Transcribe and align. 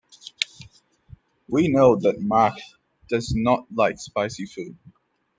We 1.47 1.67
know 1.67 1.95
that 1.95 2.19
Mark 2.19 2.57
does 3.07 3.35
not 3.35 3.67
like 3.71 3.99
spicy 3.99 4.47
food. 4.47 4.75